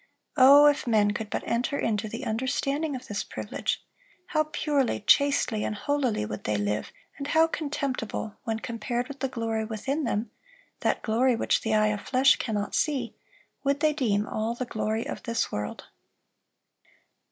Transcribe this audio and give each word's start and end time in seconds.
Oh, 0.35 0.65
if 0.65 0.87
men 0.87 1.11
could 1.11 1.29
but 1.29 1.43
enter 1.47 1.77
into 1.77 2.09
the 2.09 2.25
understanding 2.25 2.95
of 2.95 3.05
this 3.07 3.23
privilege, 3.23 3.83
how 4.29 4.45
purely, 4.45 5.01
chastely, 5.01 5.63
and 5.63 5.75
holily 5.75 6.25
would 6.25 6.45
they 6.45 6.57
live, 6.57 6.91
and 7.19 7.27
how 7.27 7.45
contemptible, 7.45 8.33
when 8.43 8.57
compared 8.61 9.07
with 9.07 9.19
the 9.19 9.29
glory 9.29 9.63
within 9.63 10.03
them,—that 10.03 11.03
glory 11.03 11.35
which 11.35 11.61
the 11.61 11.75
eye 11.75 11.89
of 11.89 12.01
flesh 12.01 12.37
cannot 12.37 12.73
see,—would 12.73 13.79
they 13.79 13.93
deem 13.93 14.25
all 14.25 14.55
the 14.55 14.65
glory 14.65 15.05
of 15.05 15.21
this 15.21 15.51
world." 15.51 15.83